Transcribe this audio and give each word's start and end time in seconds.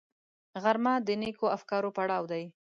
غرمه 0.63 0.93
د 1.07 1.09
نېکو 1.21 1.45
افکارو 1.57 1.89
پړاو 1.97 2.23
دی 2.31 2.43